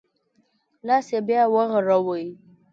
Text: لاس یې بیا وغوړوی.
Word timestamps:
لاس 0.87 1.07
یې 1.13 1.19
بیا 1.27 1.43
وغوړوی. 1.53 2.25